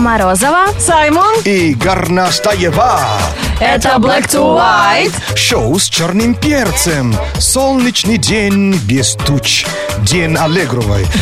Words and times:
Морозова. 0.00 0.66
Саймон. 0.78 1.34
И 1.44 1.74
Горностаева. 1.74 3.00
Это 3.60 3.90
Black 3.98 4.26
to 4.26 4.56
White. 4.56 5.12
Шоу 5.36 5.78
с 5.78 5.88
черным 5.90 6.34
перцем. 6.34 7.14
Солнечный 7.38 8.16
день 8.16 8.72
без 8.86 9.14
туч. 9.14 9.66
День 9.98 10.36
Аллегровой. 10.36 11.06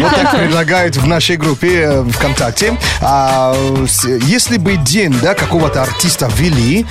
Вот 0.00 0.14
так 0.14 0.36
предлагают 0.36 0.96
в 0.96 1.06
нашей 1.06 1.36
группе 1.36 1.82
э, 1.82 2.04
ВКонтакте. 2.04 2.76
А, 3.00 3.54
если 4.26 4.56
бы 4.56 4.76
день 4.76 5.14
да, 5.22 5.34
какого-то 5.34 5.82
артиста 5.82 6.28
ввели, 6.34 6.86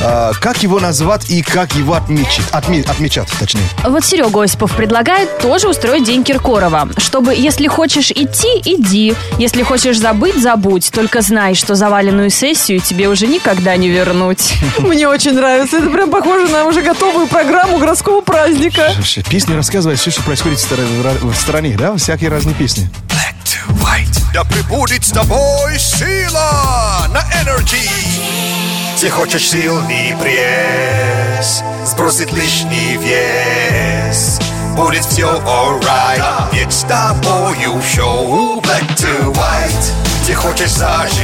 а, 0.00 0.32
как 0.40 0.62
его 0.62 0.80
назвать 0.80 1.30
и 1.30 1.42
как 1.42 1.74
его 1.74 1.94
отмечать? 1.94 2.44
Отме- 2.52 2.88
отмечать, 2.88 3.28
точнее. 3.38 3.62
Вот 3.84 4.04
Серега 4.04 4.42
Осипов 4.42 4.74
предлагает 4.74 5.38
тоже 5.38 5.68
устроить 5.68 6.04
День 6.04 6.24
Киркорова. 6.24 6.88
Чтобы, 6.96 7.34
если 7.34 7.66
хочешь 7.66 8.10
идти, 8.10 8.60
иди. 8.64 9.14
Если 9.38 9.62
хочешь 9.62 9.98
забыть, 9.98 10.40
забудь. 10.40 10.90
Только 10.92 11.20
знай, 11.22 11.54
что 11.54 11.74
заваленную 11.74 12.30
сессию 12.30 12.80
тебе 12.80 13.08
уже 13.08 13.26
никогда 13.26 13.76
не 13.76 13.88
вернуть. 14.24 14.54
Мне 14.78 15.08
очень 15.08 15.32
нравится. 15.34 15.78
Это 15.78 15.90
прям 15.90 16.10
похоже 16.10 16.48
на 16.50 16.64
уже 16.64 16.82
готовую 16.82 17.26
программу 17.26 17.78
городского 17.78 18.20
праздника. 18.20 18.92
Песни 19.28 19.54
рассказывают 19.54 20.00
все, 20.00 20.10
что 20.10 20.22
происходит 20.22 20.58
в 20.58 20.72
стра- 20.72 21.32
в 21.32 21.34
стране, 21.36 21.76
да? 21.78 21.96
Всякие 21.96 22.30
разные 22.30 22.54
песни. 22.54 22.90
Black 23.08 23.34
to 23.44 23.58
white. 23.80 24.18
Да 24.32 24.44
пребудет 24.44 25.04
с 25.04 25.10
тобой 25.10 25.78
сила 25.78 27.06
на 27.10 27.24
энергии. 27.42 28.98
Ты 29.00 29.10
хочешь 29.10 29.48
сильный 29.48 30.14
пресс, 30.20 31.62
сбросить 31.86 32.32
лишний 32.32 32.96
вес. 32.96 34.40
Будет 34.76 35.04
все 35.04 35.28
alright, 35.28 36.22
ведь 36.52 36.72
с 36.72 36.82
тобою 36.82 37.80
шоу 37.94 38.60
Black 38.60 38.96
to 38.96 39.32
white. 39.32 39.92
Ты 40.26 40.34
хочешь 40.34 40.70
зажигать 40.70 41.14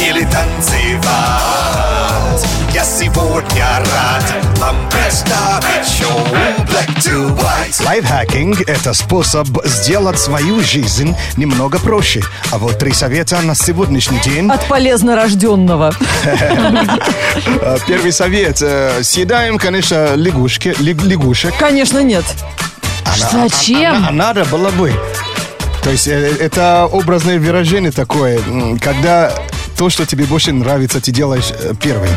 или 0.00 0.24
танцевать. 0.24 1.04
Я 2.72 2.84
сегодня 2.84 3.66
рад 3.78 4.24
вам 4.58 4.76
представить 4.90 5.86
шоу 5.88 6.20
Black 6.66 6.88
to 7.00 7.36
white. 7.36 7.84
Лайфхакинг– 7.84 8.60
это 8.68 8.92
способ 8.94 9.48
сделать 9.64 10.18
свою 10.18 10.60
жизнь 10.60 11.16
немного 11.36 11.78
проще. 11.78 12.22
А 12.52 12.58
вот 12.58 12.78
три 12.78 12.92
совета 12.92 13.40
на 13.40 13.54
сегодняшний 13.54 14.20
день. 14.20 14.50
От 14.50 14.64
полезно 14.66 15.16
рожденного. 15.16 15.92
Первый 17.86 18.12
совет. 18.12 18.58
э, 18.62 19.02
Съедаем, 19.02 19.58
конечно, 19.58 20.14
лягушки, 20.14 20.74
лягушек. 20.78 21.54
Конечно, 21.58 22.02
нет. 22.02 22.24
Зачем? 23.32 24.04
А 24.06 24.12
надо 24.12 24.44
было 24.44 24.70
бы. 24.70 24.92
То 25.82 25.90
есть 25.90 26.06
э, 26.06 26.36
это 26.38 26.86
образное 26.86 27.38
выражение 27.38 27.90
такое, 27.92 28.40
когда 28.82 29.32
то, 29.78 29.88
что 29.88 30.04
тебе 30.04 30.24
больше 30.24 30.52
нравится, 30.52 31.00
ты 31.00 31.12
делаешь 31.12 31.52
э, 31.52 31.72
первый. 31.80 32.10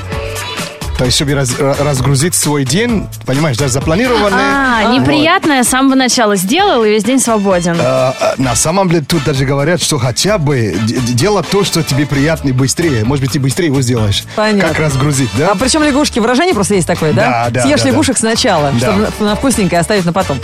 То 1.01 1.05
есть, 1.05 1.17
чтобы 1.17 1.33
раз- 1.33 1.57
разгрузить 1.57 2.35
свой 2.35 2.63
день, 2.63 3.07
понимаешь, 3.25 3.57
даже 3.57 3.73
запланированное. 3.73 4.83
А, 4.85 4.93
неприятное 4.93 5.63
с 5.63 5.67
самого 5.67 5.95
начала 5.95 6.35
сделал 6.35 6.83
и 6.83 6.89
весь 6.89 7.03
день 7.03 7.19
свободен. 7.19 7.75
А, 7.79 8.13
а, 8.21 8.35
На 8.37 8.55
самом 8.55 8.87
деле 8.87 9.03
тут 9.03 9.23
даже 9.23 9.45
говорят, 9.45 9.81
что 9.81 9.97
хотя 9.97 10.37
бы 10.37 10.77
д- 10.79 10.99
д- 10.99 11.13
делать 11.13 11.47
то, 11.49 11.63
что 11.63 11.81
тебе 11.81 12.05
приятно 12.05 12.49
и 12.49 12.51
быстрее. 12.51 13.03
Может 13.03 13.23
быть, 13.23 13.31
ты 13.31 13.39
быстрее 13.39 13.65
его 13.65 13.81
сделаешь. 13.81 14.25
Понятно. 14.35 14.69
Как 14.69 14.77
разгрузить, 14.77 15.31
да? 15.35 15.49
А 15.53 15.55
причем 15.55 15.81
лягушки, 15.81 16.19
выражение 16.19 16.53
просто 16.53 16.75
есть 16.75 16.85
такое, 16.85 17.13
да? 17.13 17.25
Да, 17.45 17.49
да, 17.49 17.63
Съешь 17.63 17.81
да, 17.81 17.87
лягушек 17.89 18.19
сначала, 18.19 18.71
Да. 18.79 18.91
чтобы 18.91 19.07
на- 19.25 19.35
вкусненькое 19.35 19.81
оставить 19.81 20.05
на 20.05 20.13
потом. 20.13 20.37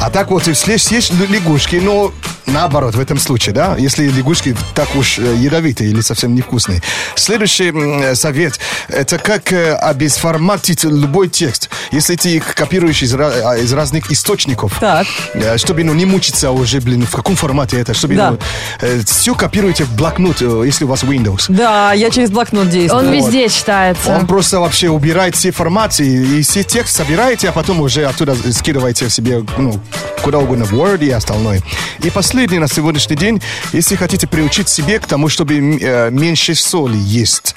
А 0.00 0.08
так 0.08 0.30
вот, 0.30 0.46
если 0.46 0.78
съешь 0.78 1.10
лягушки, 1.10 1.76
но 1.76 2.12
наоборот, 2.46 2.94
в 2.94 3.00
этом 3.00 3.18
случае, 3.18 3.54
да, 3.54 3.76
если 3.78 4.08
лягушки 4.08 4.56
так 4.74 4.96
уж 4.96 5.18
э, 5.18 5.34
ядовитые 5.36 5.90
или 5.90 6.00
совсем 6.00 6.34
невкусные. 6.34 6.82
Следующий 7.14 8.14
совет, 8.14 8.58
это 8.88 9.18
как 9.18 9.49
э, 9.52 9.74
обезформатить 9.74 10.84
любой 10.84 11.28
текст. 11.28 11.70
Если 11.92 12.16
ты 12.16 12.36
их 12.36 12.54
копируешь 12.54 13.02
из, 13.02 13.14
а, 13.14 13.56
из 13.56 13.72
разных 13.72 14.10
источников, 14.10 14.78
Так. 14.80 15.06
э, 15.34 15.56
чтобы 15.58 15.84
ну, 15.84 15.94
не 15.94 16.06
мучиться 16.06 16.50
уже, 16.50 16.80
блин, 16.80 17.06
в 17.06 17.14
каком 17.14 17.36
формате 17.36 17.78
это, 17.80 17.94
чтобы 17.94 18.14
Да. 18.14 18.30
ну, 18.30 18.38
все 19.04 19.34
копируйте 19.34 19.84
в 19.84 19.94
блокнот, 19.94 20.42
э, 20.42 20.62
если 20.66 20.84
у 20.84 20.88
вас 20.88 21.02
Windows. 21.04 21.46
Да, 21.48 21.92
я 21.92 22.10
через 22.10 22.30
блокнот 22.30 22.68
действую. 22.70 23.06
Он 23.06 23.12
везде 23.12 23.48
читается. 23.48 24.10
Он 24.10 24.26
просто 24.26 24.60
вообще 24.60 24.88
убирает 24.88 25.34
все 25.36 25.50
форматы 25.50 26.04
и 26.04 26.42
все 26.42 26.62
текст 26.62 26.96
собираете, 26.96 27.48
а 27.48 27.52
потом 27.52 27.80
уже 27.80 28.04
оттуда 28.04 28.34
скидываете 28.52 29.06
в 29.08 29.12
себе, 29.12 29.44
ну, 29.58 29.80
куда 30.22 30.38
угодно, 30.38 30.64
в 30.64 30.72
Word 30.72 31.04
и 31.04 31.10
остальное. 31.10 31.60
И 32.02 32.10
последний 32.10 32.58
на 32.58 32.68
сегодняшний 32.68 33.16
день, 33.16 33.42
если 33.72 33.96
хотите 33.96 34.26
приучить 34.26 34.68
себе 34.68 34.98
к 34.98 35.06
тому, 35.06 35.28
чтобы 35.28 35.54
э, 35.54 36.10
меньше 36.10 36.54
соли 36.54 36.96
есть, 36.96 37.54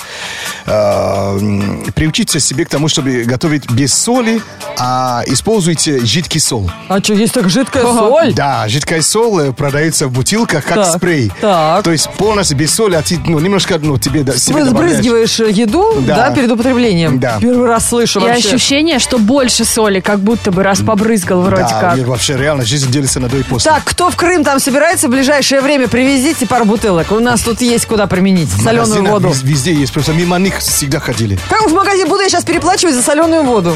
э, 0.65 1.72
м, 1.73 1.91
приучите 1.93 2.39
себе 2.39 2.65
к 2.65 2.69
тому, 2.69 2.87
чтобы 2.87 3.23
готовить 3.23 3.69
без 3.71 3.93
соли, 3.93 4.41
а 4.77 5.23
используйте 5.27 6.05
жидкий 6.05 6.39
сол. 6.39 6.69
А 6.87 6.99
что, 7.03 7.13
есть 7.13 7.33
так 7.33 7.49
жидкая 7.49 7.83
соль? 7.83 8.33
Да, 8.33 8.67
жидкая 8.67 9.01
соль 9.01 9.49
э, 9.49 9.53
продается 9.53 10.07
в 10.07 10.11
бутылках 10.11 10.63
как 10.65 10.75
Так, 10.75 10.95
спрей. 10.97 11.31
так. 11.41 11.83
То 11.83 11.91
есть 11.91 12.09
полностью 12.11 12.57
без 12.57 12.73
соли, 12.73 12.95
а 12.95 13.01
ты 13.01 13.19
ну, 13.25 13.39
немножко 13.39 13.77
ну, 13.79 13.97
тебе 13.97 14.23
да, 14.23 14.35
себе 14.37 14.65
сбрызгиваешь 14.65 15.39
еду, 15.39 16.01
да. 16.01 16.29
Да. 16.29 16.35
перед 16.35 16.51
употреблением? 16.51 17.19
Да. 17.19 17.37
Первый 17.39 17.67
раз 17.67 17.89
слышу 17.89 18.19
И 18.19 18.23
вообще. 18.23 18.49
ощущение, 18.49 18.99
что 18.99 19.17
больше 19.19 19.65
соли, 19.65 19.99
как 19.99 20.19
будто 20.19 20.51
бы 20.51 20.63
раз 20.63 20.79
побрызгал 20.81 21.41
вроде 21.41 21.63
да, 21.63 21.95
как. 21.95 22.07
вообще 22.07 22.37
реально 22.37 22.65
жизнь 22.65 22.91
делится 22.91 23.19
на 23.19 23.29
до 23.29 23.37
и 23.37 23.43
после. 23.43 23.71
Так, 23.71 23.83
кто 23.85 24.09
в 24.09 24.15
Крым 24.15 24.43
там 24.43 24.59
собирается 24.59 25.07
в 25.07 25.11
ближайшее 25.11 25.61
время, 25.61 25.87
привезите 25.87 26.45
пару 26.47 26.65
бутылок. 26.65 27.11
У 27.11 27.19
нас 27.19 27.41
тут 27.41 27.61
есть 27.61 27.85
куда 27.85 28.07
применить 28.07 28.49
соленую 28.63 29.03
воду. 29.05 29.29
вез- 29.29 29.43
Везде 29.43 29.73
есть, 29.73 29.91
просто 29.93 30.13
мимо 30.13 30.37
них 30.39 30.57
всегда 30.59 30.99
ходили. 30.99 31.37
Как 31.49 31.62
в 31.67 31.73
магазин 31.73 32.07
буду 32.07 32.21
я 32.23 32.29
сейчас 32.29 32.43
переплачивать 32.43 32.95
за 32.95 33.01
соленую 33.01 33.43
воду? 33.43 33.75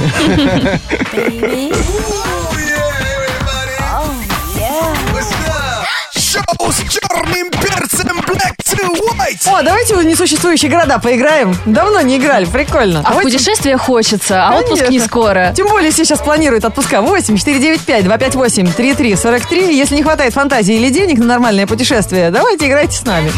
Шоу 6.13 6.71
с 6.71 6.77
черным 6.89 7.49
перцем 7.51 8.21
О, 9.45 9.61
давайте 9.63 9.95
в 9.95 10.03
несуществующие 10.03 10.69
города 10.69 10.99
поиграем. 10.99 11.55
Давно 11.65 12.01
не 12.01 12.17
играли, 12.17 12.45
прикольно. 12.45 12.99
А 12.99 13.03
в 13.03 13.09
Давайте- 13.09 13.31
путешествие 13.37 13.77
хочется, 13.77 14.45
а 14.47 14.57
отпуск 14.59 14.89
не 14.89 14.99
скоро. 14.99 15.53
Тем 15.55 15.67
более 15.67 15.91
все 15.91 16.03
сейчас 16.03 16.19
планируют 16.19 16.65
отпуска. 16.65 17.01
8 17.01 17.37
495 17.37 18.03
258 18.03 18.73
33 18.73 19.15
43. 19.15 19.75
Если 19.77 19.95
не 19.95 20.03
хватает 20.03 20.33
фантазии 20.33 20.75
или 20.75 20.89
денег 20.89 21.19
на 21.19 21.25
нормальное 21.25 21.65
путешествие, 21.67 22.29
давайте 22.29 22.67
играйте 22.67 22.97
с 22.97 23.05
нами. 23.05 23.31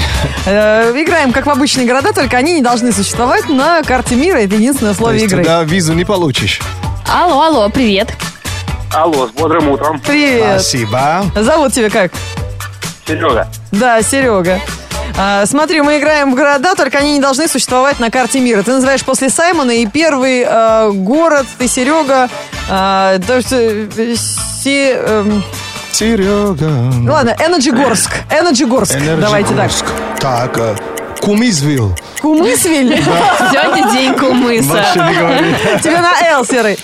Э, 0.46 0.92
Играем 0.96 1.32
как 1.32 1.46
в 1.46 1.50
обычные 1.50 1.86
города, 1.88 2.12
только 2.14 2.38
они 2.38 2.54
не 2.54 2.62
должны 2.62 2.92
существовать 2.92 3.48
на 3.50 3.82
карте 3.84 4.16
мира. 4.16 4.38
Это 4.38 4.56
единственное 4.56 4.92
условие 4.94 5.26
игры. 5.26 5.44
туда 5.44 5.64
визу 5.64 5.94
не 5.94 6.06
получишь. 6.06 6.60
Алло, 7.08 7.42
алло, 7.42 7.70
привет. 7.70 8.10
Алло, 8.94 9.28
с 9.28 9.32
бодрым 9.32 9.70
утром. 9.70 10.00
Привет. 10.00 10.62
Спасибо. 10.62 11.24
Зовут 11.36 11.74
тебя 11.74 11.90
как? 11.90 12.12
Серега. 13.08 13.48
Да, 13.72 14.02
Серега. 14.02 14.60
А, 15.22 15.46
смотри, 15.46 15.82
мы 15.82 16.00
играем 16.00 16.32
в 16.32 16.36
города, 16.36 16.76
только 16.76 16.98
они 17.00 17.14
не 17.14 17.20
должны 17.20 17.50
существовать 17.50 18.00
на 18.00 18.10
карте 18.10 18.40
мира. 18.40 18.64
Ты 18.64 18.72
называешь 18.72 19.04
после 19.04 19.30
Саймона 19.30 19.72
и 19.72 19.86
первый 19.86 20.46
э, 20.48 20.92
город, 20.94 21.46
ты 21.58 21.68
Серега. 21.68 22.30
а, 22.70 23.20
то, 23.20 23.42
что, 23.42 23.58
э, 23.58 24.16
Се- 24.16 24.94
эм, 24.94 25.44
Серега. 25.92 27.12
ладно, 27.12 27.36
Энерджигорск. 27.38 28.12
Энерджигорск. 28.32 28.96
Давайте 29.20 29.54
так. 29.56 29.72
Так, 30.22 30.58
э, 30.58 30.76
Кумизвилл. 31.22 31.94
Кумысвиль? 32.22 33.04
Сегодня 33.04 33.92
день 33.92 34.14
кумыса. 34.14 34.86
Тебе 35.84 36.00
на 36.00 36.14
Эл, 36.32 36.46
Серый. 36.46 36.80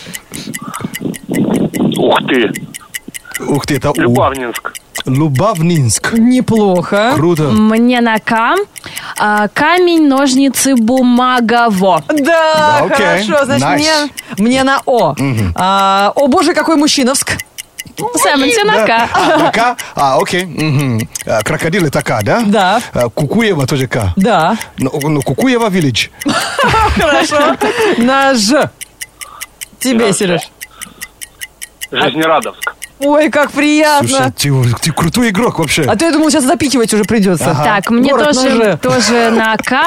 Ух 1.97 2.19
ты. 2.28 2.51
Ух 3.47 3.66
ты, 3.66 3.78
это 3.78 3.91
У. 3.91 3.95
Любавнинск. 3.95 4.74
Лубавнинск. 5.06 6.13
Неплохо. 6.13 7.12
Круто. 7.15 7.44
Мне 7.44 8.01
на 8.01 8.18
К. 8.19 8.56
А, 9.19 9.47
камень, 9.50 10.07
ножницы, 10.07 10.75
бумага, 10.75 11.68
во. 11.69 12.01
Да, 12.09 12.80
Окей, 12.83 12.95
хорошо. 13.25 13.45
Значит, 13.45 13.63
nice. 13.65 13.75
мне, 13.75 13.94
мне 14.38 14.63
на 14.63 14.81
О. 14.86 15.15
А, 15.56 16.12
о, 16.15 16.27
боже, 16.27 16.53
какой 16.53 16.75
мужчиновск. 16.75 17.38
Саймон, 18.15 18.50
тебе 18.50 18.63
на 18.65 18.86
К. 18.86 19.09
А, 19.13 19.38
на 19.38 19.51
К? 19.51 19.77
А, 19.95 20.18
окей. 20.19 20.44
мгм. 20.45 21.07
А, 21.25 21.41
Крокодил 21.44 21.86
это 21.86 22.01
К, 22.01 22.21
да? 22.24 22.41
Да. 22.45 22.81
А, 22.94 23.09
Кукуева 23.09 23.65
тоже 23.68 23.88
К. 23.88 24.12
Да. 24.18 24.57
Ну, 24.77 24.91
ну, 25.01 25.21
Кукуева 25.21 25.69
Виллидж. 25.69 26.07
Хорошо. 26.98 27.56
На 27.98 28.33
Ж. 28.33 28.69
Тебе, 29.80 30.12
Сереж. 30.13 30.41
Жизнерадовск. 31.91 32.75
Ой, 33.00 33.30
как 33.30 33.51
приятно. 33.51 34.07
Слушай, 34.07 34.31
ты, 34.71 34.75
ты 34.81 34.92
крутой 34.92 35.30
игрок 35.30 35.59
вообще. 35.59 35.83
А 35.83 35.95
то 35.95 36.06
я 36.06 36.12
думал, 36.12 36.30
сейчас 36.30 36.45
запихивать 36.45 36.94
уже 36.94 37.03
придется. 37.03 37.53
Так, 37.63 37.89
мне 37.89 38.09
Город 38.12 38.33
тоже, 38.33 38.80
тоже 38.81 39.30
на 39.31 39.57
К. 39.57 39.83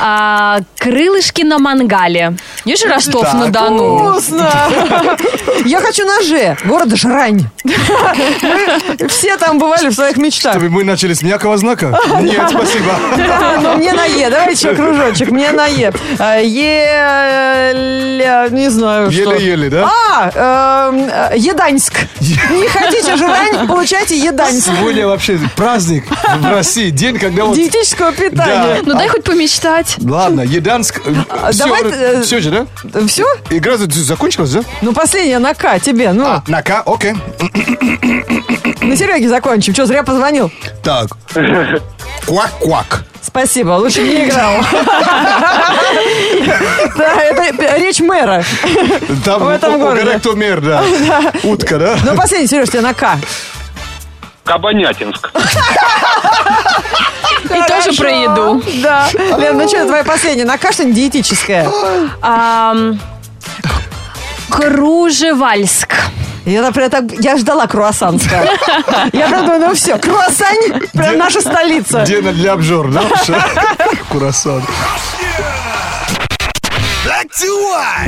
А, 0.00 0.60
крылышки 0.78 1.42
на 1.42 1.58
мангале. 1.58 2.36
Видишь, 2.64 2.84
Ростов-на-Дону? 2.84 4.12
Вкусно! 4.12 4.50
Я 5.64 5.80
хочу 5.80 6.04
на 6.06 6.22
Ж, 6.22 6.56
города 6.64 6.96
Жрань. 6.96 7.46
Мы 7.64 9.08
Все 9.08 9.36
там 9.36 9.58
бывали 9.58 9.88
в 9.88 9.94
своих 9.94 10.16
мечтах. 10.16 10.54
Чтобы 10.54 10.70
мы 10.70 10.84
начали 10.84 11.12
с 11.14 11.22
мягкого 11.22 11.56
знака? 11.58 11.98
Нет, 12.20 12.50
спасибо. 12.50 12.92
Да, 13.16 13.58
ну 13.62 13.76
мне 13.76 13.92
на 13.92 14.04
Е, 14.04 14.30
давайте 14.30 14.52
еще 14.52 14.74
кружочек, 14.74 15.30
мне 15.30 15.52
на 15.52 15.66
Е. 15.66 15.92
Е... 16.42 17.74
Не 18.50 18.70
знаю, 18.70 19.10
что. 19.10 19.20
Еле-еле, 19.20 19.70
да? 19.70 19.90
А, 20.10 20.88
эм, 20.90 21.10
Еданьск. 21.36 21.94
Не 22.20 22.68
хотите 22.68 23.16
Жрань, 23.16 23.66
получайте 23.66 24.16
Еданьск. 24.18 24.66
Сегодня 24.66 25.06
вообще 25.06 25.38
праздник 25.56 26.04
в 26.38 26.50
России. 26.50 26.90
День, 26.90 27.18
когда 27.18 27.44
вот... 27.44 27.56
Диетического 27.56 28.12
питания. 28.12 28.82
Ну 28.84 28.94
дай 28.94 29.08
хоть 29.08 29.24
помечтать. 29.58 29.96
Ладно, 30.02 30.40
Еданск. 30.42 31.00
Все, 31.50 31.64
давай, 31.64 31.82
э, 31.84 32.22
все 32.22 32.40
же, 32.40 32.50
да? 32.50 32.66
Все? 33.06 33.24
Игра 33.50 33.76
за- 33.76 33.90
закончилась, 33.90 34.50
да? 34.50 34.60
Ну, 34.82 34.92
последняя 34.92 35.38
на 35.38 35.54
К 35.54 35.78
тебе. 35.80 36.12
Ну, 36.12 36.26
А, 36.26 36.42
на 36.46 36.62
К, 36.62 36.82
окей. 36.86 37.14
на 38.80 38.96
Сереге 38.96 39.28
закончим. 39.28 39.74
Что, 39.74 39.86
зря 39.86 40.02
позвонил? 40.02 40.50
Так. 40.82 41.08
Квак-квак. 42.26 43.04
Спасибо, 43.22 43.72
лучше 43.72 44.02
не 44.02 44.24
играл. 44.26 44.54
Да, 46.96 47.14
это 47.22 47.76
речь 47.78 48.00
мэра. 48.00 48.44
Там 49.24 49.44
В 49.44 49.48
этом 49.48 49.78
городе. 49.78 50.18
кто 50.18 50.34
мэр, 50.36 50.60
да. 50.60 50.82
Утка, 51.42 51.78
да? 51.78 51.96
Ну, 52.04 52.14
последний, 52.16 52.46
Сереж, 52.48 52.68
тебе 52.70 52.80
на 52.80 52.94
К. 52.94 53.16
Кабанятинск. 54.44 55.30
И 57.44 57.68
тоже 57.68 57.92
про 57.96 58.10
еду. 58.10 58.62
Да. 58.82 59.08
Лен, 59.38 59.56
ну 59.56 59.68
что, 59.68 59.86
твоя 59.86 60.04
последняя 60.04 60.44
на 60.44 60.58
К 60.58 60.72
что-нибудь 60.72 60.96
диетическое? 60.96 61.68
Ам, 62.22 63.00
Кружевальск. 64.50 65.94
Я, 66.44 66.62
например, 66.62 66.88
так, 66.88 67.04
я 67.20 67.36
ждала 67.36 67.66
круассанское. 67.66 68.48
Я 69.12 69.28
прям 69.28 69.44
думаю, 69.44 69.60
ну 69.68 69.74
все, 69.74 69.98
круассань, 69.98 70.80
прям 70.94 71.18
наша 71.18 71.42
столица. 71.42 72.02
День 72.06 72.22
для 72.32 72.52
обжор, 72.52 72.90
да? 72.90 73.02
Курасан. 74.08 74.62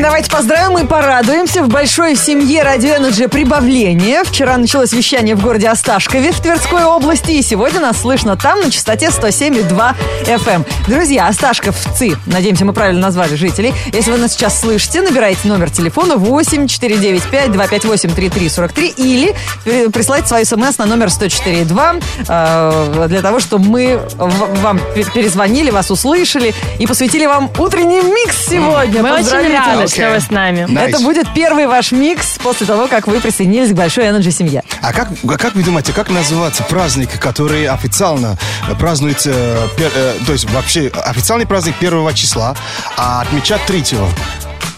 Давайте 0.00 0.28
поздравим 0.28 0.76
и 0.78 0.84
порадуемся. 0.84 1.62
В 1.62 1.68
большой 1.68 2.16
семье 2.16 2.64
Радио 2.64 2.96
Energy 2.96 3.28
прибавление. 3.28 4.24
Вчера 4.24 4.56
началось 4.56 4.92
вещание 4.92 5.36
в 5.36 5.40
городе 5.40 5.68
Осташкове 5.68 6.32
в 6.32 6.40
Тверской 6.40 6.82
области. 6.82 7.30
И 7.30 7.42
сегодня 7.42 7.78
нас 7.78 8.00
слышно 8.00 8.36
там 8.36 8.60
на 8.60 8.72
частоте 8.72 9.06
107,2 9.06 9.94
FM. 10.24 10.66
Друзья, 10.88 11.28
Осташковцы, 11.28 12.16
надеемся, 12.26 12.64
мы 12.64 12.72
правильно 12.72 13.00
назвали 13.00 13.36
жителей. 13.36 13.72
Если 13.92 14.10
вы 14.10 14.18
нас 14.18 14.32
сейчас 14.32 14.58
слышите, 14.58 15.00
набирайте 15.00 15.46
номер 15.46 15.70
телефона 15.70 16.16
8 16.16 16.66
495 16.66 17.52
258 17.52 18.10
3343 18.14 18.88
или 18.96 19.36
э, 19.64 19.90
присылайте 19.90 20.26
свой 20.26 20.44
смс 20.44 20.76
на 20.78 20.86
номер 20.86 21.06
104,2 21.06 22.02
э, 22.28 23.06
для 23.06 23.22
того, 23.22 23.38
чтобы 23.38 23.64
мы 23.68 24.00
вам 24.16 24.80
пе- 24.96 25.04
перезвонили, 25.04 25.70
вас 25.70 25.92
услышали 25.92 26.52
и 26.80 26.86
посвятили 26.88 27.26
вам 27.26 27.48
утренний 27.58 28.02
микс 28.02 28.36
сегодня. 28.48 29.02
Мы 29.02 29.19
очень 29.26 29.52
нас. 29.52 29.92
что 29.92 30.10
вы 30.10 30.20
с 30.20 30.30
нами. 30.30 30.66
Nice. 30.68 30.88
Это 30.88 31.00
будет 31.00 31.26
первый 31.34 31.66
ваш 31.66 31.92
микс 31.92 32.38
после 32.42 32.66
того, 32.66 32.86
как 32.88 33.06
вы 33.06 33.20
присоединились 33.20 33.70
к 33.70 33.74
большой 33.74 34.04
Energy 34.04 34.30
семье. 34.30 34.62
А 34.82 34.92
как, 34.92 35.08
а 35.28 35.36
как 35.36 35.54
вы 35.54 35.62
думаете, 35.62 35.92
как 35.92 36.10
называется 36.10 36.62
праздник, 36.64 37.18
который 37.18 37.66
официально 37.66 38.36
празднуется, 38.78 39.30
пер- 39.76 39.92
э, 39.94 40.14
то 40.26 40.32
есть 40.32 40.50
вообще 40.50 40.90
официальный 41.04 41.46
праздник 41.46 41.76
первого 41.76 42.12
числа, 42.14 42.56
а 42.96 43.20
отмечать 43.22 43.60
третьего? 43.66 44.08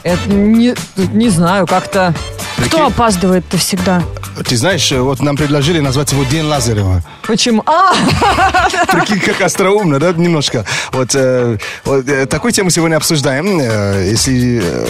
Это 0.02 0.28
не, 0.28 0.74
не 0.96 1.28
знаю, 1.28 1.66
как-то... 1.66 2.14
Кто 2.66 2.86
опаздывает-то 2.86 3.56
всегда? 3.56 4.02
Ты 4.46 4.56
знаешь, 4.56 4.90
э, 4.92 5.00
вот 5.00 5.20
нам 5.20 5.36
предложили 5.36 5.80
назвать 5.80 6.12
его 6.12 6.24
День 6.24 6.44
Лазарева. 6.44 7.02
Почему? 7.26 7.62
А, 7.66 7.92
Прикинь, 8.92 9.20
как 9.20 9.40
остроумно, 9.40 9.98
да, 9.98 10.12
немножко. 10.12 10.64
Вот, 10.92 11.14
э, 11.14 11.58
вот, 11.84 12.08
э, 12.08 12.26
такую 12.26 12.52
тему 12.52 12.70
сегодня 12.70 12.96
обсуждаем. 12.96 13.60
Э, 13.60 14.06
если 14.08 14.62
э, 14.62 14.86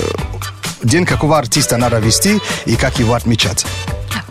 день 0.83 1.07
какого 1.07 1.39
артиста 1.39 1.77
надо 1.77 1.99
вести 1.99 2.41
и 2.67 2.77
как 2.77 2.99
его 2.99 3.15
отмечать. 3.15 3.65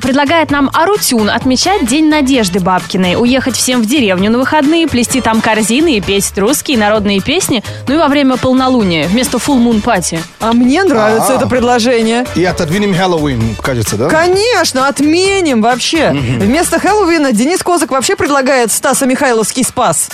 Предлагает 0.01 0.51
нам 0.51 0.69
Арутюн 0.73 1.29
отмечать 1.29 1.85
День 1.87 2.09
Надежды 2.09 2.59
Бабкиной, 2.59 3.15
уехать 3.15 3.55
всем 3.55 3.81
в 3.81 3.85
деревню 3.85 4.31
на 4.31 4.39
выходные, 4.39 4.87
плести 4.87 5.21
там 5.21 5.41
корзины 5.41 5.95
и 5.97 6.01
петь 6.01 6.31
русские 6.37 6.77
народные 6.77 7.21
песни, 7.21 7.63
ну 7.87 7.95
и 7.95 7.97
во 7.97 8.07
время 8.07 8.37
полнолуния, 8.37 9.07
вместо 9.07 9.37
full 9.37 9.59
moon 9.59 9.81
пати. 9.81 10.19
а 10.39 10.53
мне 10.53 10.83
нравится 10.83 11.33
А. 11.33 11.35
это 11.35 11.47
предложение. 11.47 12.25
И 12.35 12.43
отодвинем 12.43 12.95
Хэллоуин, 12.95 13.55
кажется, 13.61 13.95
да? 13.95 14.09
Конечно, 14.09 14.87
отменим 14.87 15.61
вообще. 15.61 16.11
Вместо 16.11 16.79
Хэллоуина 16.79 17.31
Денис 17.31 17.61
Козак 17.61 17.91
вообще 17.91 18.15
предлагает 18.15 18.71
Стаса 18.71 19.05
Михайловский 19.05 19.63
спас. 19.63 20.09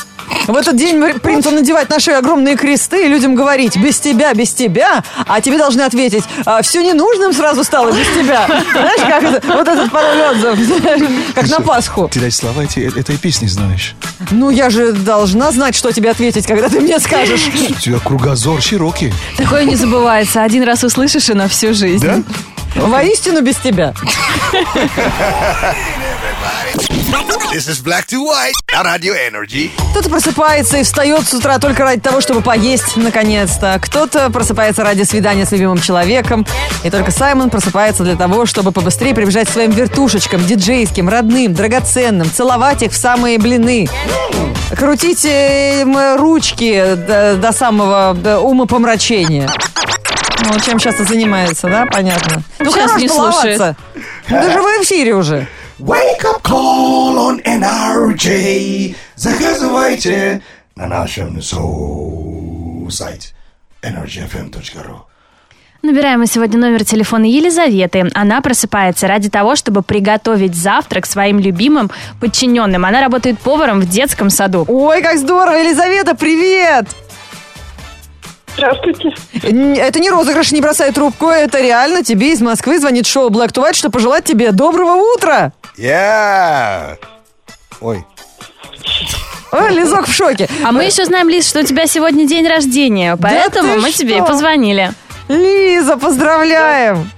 В 0.47 0.55
этот 0.55 0.75
день 0.75 0.97
мы- 0.97 1.13
принято 1.19 1.51
надевать 1.51 1.89
на 1.89 1.99
шею 1.99 2.19
огромные 2.19 2.55
кресты 2.55 3.05
и 3.05 3.07
людям 3.07 3.35
говорить 3.35 3.77
«без 3.77 3.99
тебя, 3.99 4.33
без 4.33 4.51
тебя», 4.51 5.03
а 5.27 5.41
тебе 5.41 5.57
должны 5.57 5.81
ответить 5.81 6.23
«все 6.61 6.81
ненужным 6.83 7.33
сразу 7.33 7.63
стало 7.63 7.91
без 7.91 8.07
тебя». 8.07 8.47
Знаешь, 8.71 9.01
как 9.01 9.23
это? 9.23 9.53
Вот 9.53 9.67
этот 9.67 9.91
пароль 9.91 10.21
отзыв, 10.21 10.83
как 11.33 11.49
на 11.49 11.59
Пасху. 11.61 12.09
Ты 12.11 12.19
даже 12.19 12.35
слова 12.35 12.63
эти, 12.63 12.79
э, 12.79 12.99
этой 12.99 13.17
песни 13.17 13.47
знаешь. 13.47 13.95
Ну, 14.31 14.49
я 14.49 14.69
же 14.69 14.93
должна 14.93 15.51
знать, 15.51 15.75
что 15.75 15.91
тебе 15.91 16.11
ответить, 16.11 16.45
когда 16.47 16.69
ты 16.69 16.79
мне 16.79 16.99
скажешь. 16.99 17.47
У 17.69 17.73
тебя 17.79 17.99
кругозор 17.99 18.61
широкий. 18.61 19.13
Такое 19.37 19.63
не 19.63 19.75
забывается. 19.75 20.43
Один 20.43 20.63
раз 20.63 20.83
услышишь 20.83 21.29
и 21.29 21.33
на 21.33 21.47
всю 21.47 21.73
жизнь. 21.73 22.05
Да? 22.05 22.21
Воистину 22.75 23.41
без 23.41 23.55
тебя. 23.57 23.93
This 27.07 27.69
is 27.69 27.81
Black 27.81 28.05
to 28.07 28.21
White 28.25 28.51
на 28.73 28.81
Radio 28.83 29.13
Energy. 29.15 29.71
Кто-то 29.91 30.09
просыпается 30.09 30.77
и 30.77 30.83
встает 30.83 31.25
с 31.25 31.33
утра 31.33 31.57
только 31.57 31.83
ради 31.83 32.01
того, 32.01 32.19
чтобы 32.19 32.41
поесть, 32.41 32.97
наконец-то. 32.97 33.79
Кто-то 33.81 34.29
просыпается 34.29 34.83
ради 34.83 35.03
свидания 35.03 35.45
с 35.45 35.51
любимым 35.53 35.79
человеком. 35.79 36.45
И 36.83 36.89
только 36.89 37.11
Саймон 37.11 37.49
просыпается 37.49 38.03
для 38.03 38.17
того, 38.17 38.45
чтобы 38.45 38.73
побыстрее 38.73 39.15
прибежать 39.15 39.47
к 39.47 39.51
своим 39.51 39.71
вертушечкам, 39.71 40.45
диджейским, 40.45 41.07
родным, 41.07 41.53
драгоценным, 41.53 42.29
целовать 42.29 42.83
их 42.83 42.91
в 42.91 42.97
самые 42.97 43.37
блины. 43.39 43.87
Крутить 44.75 45.23
им 45.23 45.97
ручки 46.17 46.95
до, 47.07 47.37
до 47.37 47.53
самого 47.53 48.17
умопомрачения. 48.41 49.49
Ну, 50.41 50.59
чем 50.59 50.77
часто 50.77 51.05
занимается, 51.05 51.67
да? 51.67 51.85
Понятно. 51.85 52.43
Ну, 52.59 52.69
Сейчас 52.71 52.97
не 52.97 53.07
слушает. 53.07 53.57
баловаться. 53.59 53.75
Ну, 54.29 54.41
Даже 54.41 54.61
вы 54.61 54.79
в 54.79 54.83
эфире 54.83 55.15
уже. 55.15 55.47
Wake 55.79 56.23
up 56.25 56.41
call 56.41 57.17
on 57.17 57.43
NRJ. 57.43 58.95
Заказывайте 59.15 60.41
на 60.75 60.87
нашем 60.87 61.37
соу- 61.39 62.89
сайте 62.89 63.29
energyfm.ru. 63.83 65.01
Набираем 65.83 66.19
мы 66.21 66.25
сегодня 66.27 66.57
номер 66.59 66.83
телефона 66.83 67.25
Елизаветы. 67.25 68.09
Она 68.15 68.41
просыпается 68.41 69.07
ради 69.07 69.29
того, 69.29 69.55
чтобы 69.55 69.83
приготовить 69.83 70.55
завтрак 70.55 71.05
своим 71.05 71.39
любимым 71.39 71.91
подчиненным. 72.19 72.83
Она 72.83 72.99
работает 72.99 73.39
поваром 73.39 73.79
в 73.79 73.87
детском 73.87 74.31
саду. 74.31 74.65
Ой, 74.67 75.01
как 75.03 75.19
здорово! 75.19 75.55
Елизавета, 75.57 76.15
привет! 76.15 76.87
Здравствуйте. 78.55 79.13
Это 79.43 79.99
не 79.99 80.09
розыгрыш, 80.09 80.51
не 80.51 80.61
бросай 80.61 80.91
трубку, 80.91 81.27
это 81.27 81.61
реально 81.61 82.03
тебе 82.03 82.31
из 82.33 82.41
Москвы 82.41 82.79
звонит 82.79 83.05
шоу 83.05 83.29
Black 83.29 83.49
to 83.53 83.61
White, 83.63 83.75
чтобы 83.75 83.93
пожелать 83.93 84.23
тебе 84.25 84.51
доброго 84.51 84.95
утра. 85.15 85.53
Yeah! 85.77 86.97
Ой. 87.81 88.03
О, 89.51 89.67
Лизок 89.69 90.07
в 90.07 90.13
шоке. 90.13 90.49
А 90.63 90.71
мы 90.71 90.85
еще 90.85 91.05
знаем, 91.05 91.29
Лиз, 91.29 91.47
что 91.47 91.59
у 91.59 91.63
тебя 91.63 91.85
сегодня 91.87 92.27
день 92.27 92.47
рождения, 92.47 93.15
поэтому 93.15 93.75
ты 93.75 93.79
мы 93.79 93.91
тебе 93.91 94.15
и 94.15 94.17
что? 94.17 94.25
позвонили. 94.25 94.91
Лиза, 95.29 95.97
поздравляем. 95.97 97.09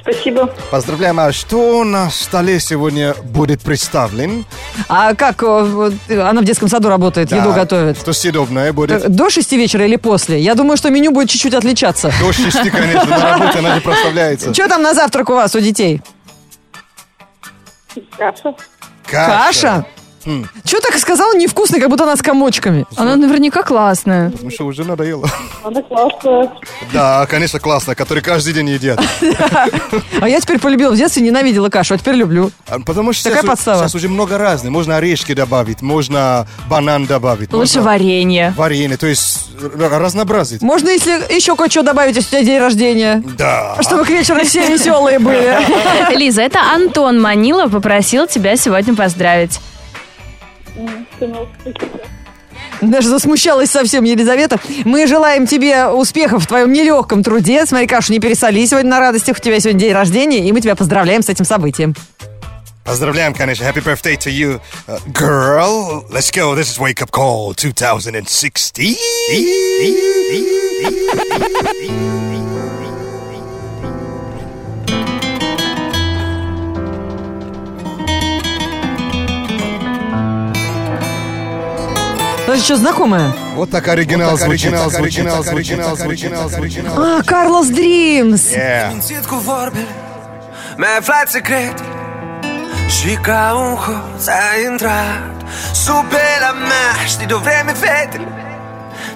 Спасибо. 0.00 0.46
Поздравляем. 0.70 1.18
А 1.18 1.32
что 1.32 1.82
на 1.82 2.10
столе 2.10 2.60
сегодня 2.60 3.14
будет 3.24 3.62
представлен? 3.62 4.44
А 4.88 5.14
как 5.14 5.42
вот, 5.42 5.94
она 6.10 6.42
в 6.42 6.44
детском 6.44 6.68
саду 6.68 6.88
работает, 6.90 7.32
еду 7.32 7.50
Да, 7.50 7.54
готовит? 7.54 7.98
Что 7.98 8.12
съедобное 8.12 8.72
будет? 8.72 9.10
До 9.10 9.30
шести 9.30 9.56
вечера 9.56 9.86
или 9.86 9.96
после? 9.96 10.38
Я 10.40 10.54
думаю, 10.54 10.76
что 10.76 10.90
меню 10.90 11.10
будет 11.10 11.30
чуть-чуть 11.30 11.54
отличаться. 11.54 12.12
До 12.20 12.32
шести, 12.32 12.68
конечно, 12.70 13.06
на 13.06 13.30
работе 13.30 13.58
она 13.58 13.74
же 13.76 13.80
проставляется. 13.80 14.52
Что 14.52 14.68
там 14.68 14.82
на 14.82 14.92
завтрак 14.94 15.30
у 15.30 15.34
вас, 15.34 15.54
у 15.54 15.60
детей? 15.60 16.02
Каша. 18.18 18.54
Каша? 19.10 19.86
Чего 20.24 20.80
так 20.80 20.98
сказала 20.98 21.34
невкусно, 21.34 21.78
как 21.80 21.88
будто 21.90 22.04
она 22.04 22.16
с 22.16 22.22
комочками? 22.22 22.86
Она 22.96 23.16
наверняка 23.16 23.62
классная. 23.62 24.32
Ну 24.40 24.50
что, 24.50 24.64
уже 24.64 24.84
надоело. 24.84 25.28
Она 25.62 25.82
классная. 25.82 26.50
Да, 26.92 27.26
конечно, 27.26 27.60
классно, 27.60 27.94
который 27.94 28.22
каждый 28.22 28.52
день 28.54 28.70
едят. 28.70 29.00
А 30.20 30.28
я 30.28 30.40
теперь 30.40 30.58
полюбила 30.58 30.92
в 30.92 30.96
детстве, 30.96 31.22
ненавидела 31.22 31.68
кашу, 31.68 31.94
а 31.94 31.98
теперь 31.98 32.14
люблю. 32.14 32.50
А, 32.68 32.78
Потому 32.80 33.12
что 33.12 33.28
Такая 33.30 33.42
подстава. 33.44 33.82
сейчас 33.82 33.94
уже 33.94 34.08
много 34.08 34.38
разных. 34.38 34.72
Можно 34.72 34.96
орешки 34.96 35.34
добавить, 35.34 35.82
можно 35.82 36.46
банан 36.68 37.06
добавить. 37.06 37.52
Лучше 37.52 37.80
варенье. 37.80 38.54
Варенье, 38.56 38.96
то 38.96 39.06
есть 39.06 39.48
разнообразить. 39.60 40.62
Можно, 40.62 40.90
если 40.90 41.12
еще 41.34 41.56
кое-что 41.56 41.82
добавить, 41.82 42.16
если 42.16 42.36
у 42.36 42.40
тебя 42.40 42.44
день 42.44 42.58
рождения. 42.60 43.22
Да. 43.36 43.76
Чтобы 43.80 44.04
к 44.04 44.10
вечеру 44.10 44.40
все 44.44 44.66
веселые 44.68 45.18
были. 45.18 45.58
Лиза, 46.16 46.42
это 46.42 46.60
Антон 46.60 47.20
Манила 47.20 47.68
попросил 47.68 48.26
тебя 48.26 48.56
сегодня 48.56 48.94
поздравить. 48.94 49.60
Даже 52.80 53.08
засмущалась 53.08 53.70
совсем 53.70 54.04
Елизавета. 54.04 54.58
Мы 54.84 55.06
желаем 55.06 55.46
тебе 55.46 55.86
успехов 55.86 56.44
в 56.44 56.46
твоем 56.46 56.72
нелегком 56.72 57.22
труде. 57.22 57.64
Смотри, 57.66 57.86
Кашу, 57.86 58.12
не 58.12 58.20
пересоли 58.20 58.66
сегодня 58.66 58.90
на 58.90 59.00
радостях. 59.00 59.38
У 59.38 59.40
тебя 59.40 59.60
сегодня 59.60 59.80
день 59.80 59.92
рождения, 59.92 60.46
и 60.46 60.52
мы 60.52 60.60
тебя 60.60 60.74
поздравляем 60.74 61.22
с 61.22 61.28
этим 61.28 61.44
событием. 61.44 61.94
Поздравляем, 62.84 63.32
конечно. 63.32 63.64
Happy 63.64 63.82
birthday 63.82 64.16
to 64.16 64.30
you, 64.30 64.60
uh, 64.86 64.98
girl. 65.12 66.04
Let's 66.10 66.30
go. 66.30 66.54
This 66.54 66.68
is 66.68 66.78
Wake 66.78 67.00
Up 67.00 67.10
Call 67.10 67.54
2016. 67.54 68.98
Даже 82.54 82.66
что, 82.66 82.76
знакомое? 82.76 83.32
Вот 83.56 83.70
так 83.70 83.88
оригинал 83.88 84.36
звучит. 84.36 84.72
Оригинал 84.72 85.42
звучит. 85.42 85.82
Оригинал 86.00 86.48
звучит. 86.48 86.84
А, 86.86 87.20
Карлос 87.24 87.66
Дримс. 87.66 88.52
Yeah. 88.52 88.90
Mințit 88.90 89.26
cu 89.26 89.34
vorbele 89.34 89.88
Mi-ai 90.76 90.96
aflat 90.98 91.28
secret 91.28 91.74
Și 92.88 93.18
ca 93.22 93.54
un 93.56 93.74
hoț 93.74 94.26
ai 94.26 94.64
intrat 94.70 95.32
Sub 95.72 96.04
pe 96.08 96.22
la 96.40 96.52
mea 96.52 97.04
Știi 97.06 97.26
de-o 97.26 97.38
vreme 97.38 97.72
fetele 97.72 98.28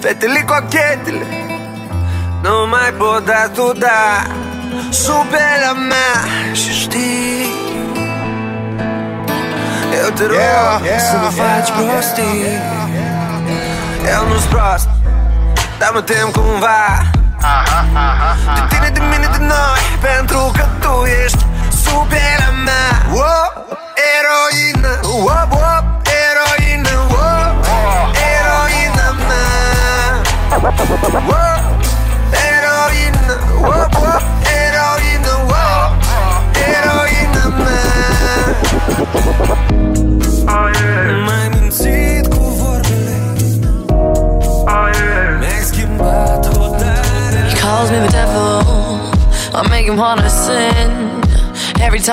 Fetele 0.01 0.45
cochetele 0.47 1.27
Nu 2.43 2.67
mai 2.71 2.93
pot 2.99 3.25
da 3.25 3.51
tu 3.55 3.73
da 3.79 4.27
Sub 4.91 5.27
pe 5.31 5.45
la 5.65 5.73
mea 5.73 6.53
Și 6.53 6.73
știi 6.81 7.53
Eu 10.05 10.11
te 10.11 10.23
rog 10.23 10.33
Yeah, 10.33 10.81
yeah, 10.85 11.01
să 11.11 11.17
nu 11.23 11.31
faci 11.31 11.71
prostii 11.71 12.77
Eu 14.05 14.29
nu-s 14.29 14.45
prost. 14.45 14.89
Dar 15.79 15.91
mă 15.93 16.01
tem 16.01 16.31
cumva 16.31 17.03
de 18.55 18.63
tine, 18.69 18.89
de 18.93 19.01
mine, 19.01 19.29
de 19.33 19.39
noi. 19.39 19.83
Pentru 20.01 20.51
că 20.57 20.65
tu 20.81 21.05
ești 21.23 21.28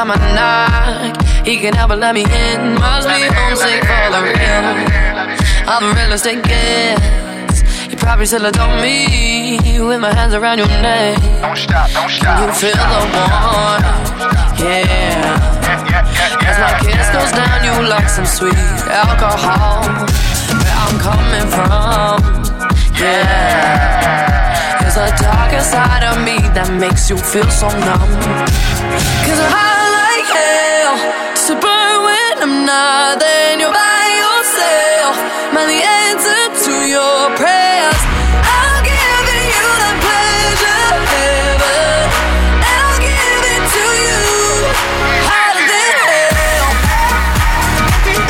time 0.05 0.21
I 0.21 1.13
knock, 1.13 1.45
he 1.45 1.57
can 1.57 1.73
help 1.73 1.89
but 1.89 1.99
let 1.99 2.13
me 2.13 2.23
in. 2.23 2.75
Must 2.75 3.07
be 3.07 3.21
homesick 3.33 3.81
for 3.81 4.05
the 4.13 4.21
real. 4.21 4.65
I'm 5.67 5.89
the 5.89 5.93
realest 5.95 6.25
it 6.25 6.43
gets. 6.43 7.89
You 7.89 7.97
probably 7.97 8.25
still 8.25 8.45
adore 8.45 8.81
me 8.81 9.57
with 9.79 9.99
my 9.99 10.13
hands 10.13 10.33
around 10.33 10.59
your 10.59 10.67
neck. 10.67 11.17
Don't 11.41 11.57
stop, 11.57 11.89
don't 11.91 12.09
stop. 12.09 12.39
You 12.39 12.53
feel 12.53 12.75
the 12.75 13.01
warmth, 13.13 14.59
yeah. 14.61 15.37
As 16.49 16.57
my 16.59 16.73
kiss 16.81 17.09
goes 17.09 17.31
down, 17.31 17.63
you 17.65 17.73
like 17.89 18.09
some 18.09 18.25
sweet 18.25 18.55
alcohol. 18.89 19.81
Where 20.61 20.77
I'm 20.85 20.97
coming 20.99 21.47
from, 21.49 22.21
yeah. 22.99 24.05
There's 24.81 24.97
a 24.97 25.09
darker 25.21 25.61
side 25.61 26.03
of 26.03 26.17
me 26.23 26.37
that 26.53 26.69
makes 26.79 27.09
you 27.09 27.17
feel 27.17 27.49
so 27.49 27.69
numb. 27.69 28.11
Cause 29.25 29.39
I 29.39 29.74
you're 32.65 33.69
by 33.69 34.05
yourself. 34.23 35.15
Man, 35.53 35.67
the 35.69 35.81
answer 35.85 36.43
to 36.65 36.73
your 36.89 37.29
prayers. 37.37 38.01
I'll 38.41 38.81
give 38.81 39.27
you 39.53 39.69
pleasure. 40.01 40.89
And 41.45 42.75
I'll 42.81 42.97
give 43.05 43.43
it 43.53 43.63
to 43.75 43.85
you. 44.05 44.21
Than 45.69 45.97
hell. 46.09 46.69
Than 48.05 48.25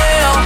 hell. 0.00 0.36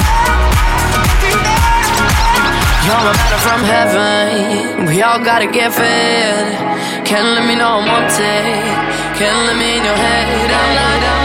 You're 2.87 3.07
a 3.07 3.14
matter 3.21 3.40
from 3.47 3.61
heaven. 3.75 4.87
We 4.87 4.97
all 5.02 5.21
gotta 5.23 5.47
get 5.47 5.73
fed. 5.73 7.07
Can't 7.07 7.28
let 7.37 7.45
me 7.47 7.54
know 7.54 7.78
I'm 7.78 7.87
wanted. 7.87 8.92
Can't 9.14 9.47
let 9.47 9.57
me 9.57 9.78
in 9.78 9.85
your 9.85 9.95
head. 9.95 10.50
I'm 10.50 10.75
not, 10.75 11.22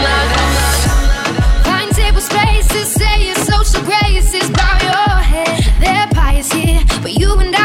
but 7.02 7.12
you 7.12 7.38
and 7.38 7.54
I, 7.54 7.57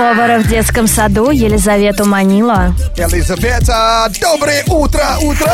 Повара 0.00 0.38
в 0.38 0.48
детском 0.48 0.86
саду 0.86 1.30
Елизавету 1.30 2.06
Манила. 2.06 2.74
Елизавета, 2.96 4.10
доброе 4.18 4.64
утро, 4.66 5.04
утро! 5.20 5.52